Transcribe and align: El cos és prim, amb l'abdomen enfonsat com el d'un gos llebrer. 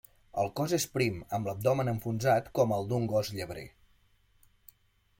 El 0.43 0.47
cos 0.59 0.71
és 0.77 0.85
prim, 0.95 1.19
amb 1.37 1.51
l'abdomen 1.51 1.93
enfonsat 1.93 2.51
com 2.61 2.75
el 2.81 2.91
d'un 2.93 3.09
gos 3.15 3.33
llebrer. 3.39 3.71